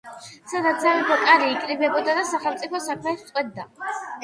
სადაც 0.53 0.79
სამეფო 0.85 1.17
კარი 1.25 1.51
იკრიბებოდა 1.57 2.17
და 2.21 2.25
სახელმწიფო 2.33 2.83
საქმეებს 2.89 3.31
წყვეტდა. 3.31 3.71